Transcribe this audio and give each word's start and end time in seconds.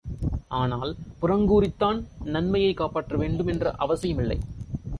ஆனால் 0.47 0.95
புறங்கூறித்தான் 1.21 2.03
நன்மையைக் 2.23 2.77
காப்பாற்ற 2.77 3.17
வேண்டும் 3.17 3.47
என்ற 3.47 3.71
அவசியமில்லை. 3.71 4.39